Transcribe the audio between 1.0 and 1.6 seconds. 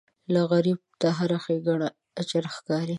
ته هره